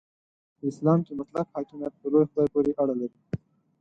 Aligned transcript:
په 0.57 0.63
اسلام 0.71 0.99
کې 1.05 1.13
مطلق 1.19 1.47
حاکمیت 1.55 1.93
په 2.01 2.07
لوی 2.11 2.25
خدای 2.29 2.47
پورې 2.53 2.71
اړه 2.81 2.95
لري. 3.01 3.19